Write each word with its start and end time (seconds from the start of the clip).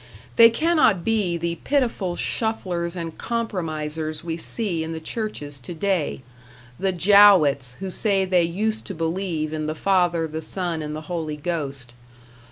They 0.35 0.49
cannot 0.49 1.05
be 1.05 1.37
the 1.37 1.59
pitiful 1.63 2.15
shufflers 2.15 2.95
and 2.95 3.15
compromisers 3.15 4.23
we 4.23 4.35
see 4.35 4.83
in 4.83 4.93
the 4.93 4.99
churches 4.99 5.59
today, 5.59 6.23
the 6.79 6.91
Jowetts 6.91 7.75
who 7.75 7.91
say 7.91 8.25
they 8.25 8.41
used 8.41 8.85
to 8.85 8.95
believe 8.95 9.53
in 9.53 9.67
the 9.67 9.75
Father, 9.75 10.27
the 10.27 10.41
Son 10.41 10.81
and 10.81 10.95
the 10.95 11.01
Holy 11.01 11.37
Ghost. 11.37 11.93